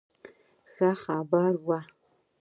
[0.75, 1.79] خبر ښه وو